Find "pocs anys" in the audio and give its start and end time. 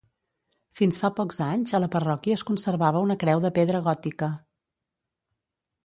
1.19-1.75